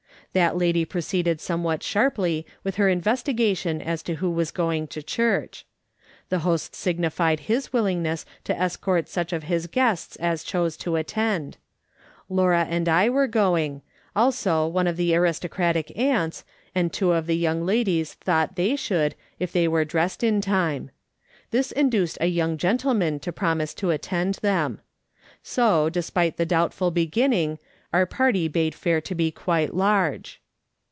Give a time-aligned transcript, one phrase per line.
[0.33, 5.65] That lady proceeded somewhat sharply with her investigation as to who was going to church.
[6.29, 11.57] The host signified his willingness to escort such of liis guests as chose to attend.
[12.29, 13.81] Laura and I were going;
[14.15, 19.15] also one of the aristocratic aunts, and two of the young ladies thought they should
[19.37, 20.91] if they were dressed in time.
[21.49, 24.79] This induced a young gentleman to promise to attend them.
[25.43, 27.59] So, despite the doubt ful beginning,
[27.93, 30.39] our party bade fare to be quite large.